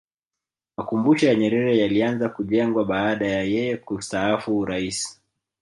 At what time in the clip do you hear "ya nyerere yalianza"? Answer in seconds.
1.29-2.27